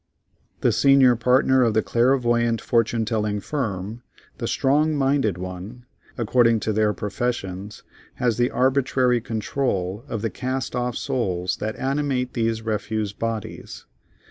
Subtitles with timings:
[0.61, 4.01] The senior partner of the clairvoyant fortune telling firm,
[4.39, 5.85] the strong minded one,
[6.17, 7.83] according to their professions,
[8.15, 13.85] has the arbitrary control of the cast off souls that animate these refuse bodies.